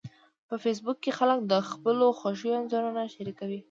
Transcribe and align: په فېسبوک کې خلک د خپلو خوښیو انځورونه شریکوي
په 0.47 0.55
فېسبوک 0.63 0.97
کې 1.03 1.11
خلک 1.19 1.39
د 1.51 1.53
خپلو 1.69 2.05
خوښیو 2.19 2.57
انځورونه 2.59 3.01
شریکوي 3.13 3.59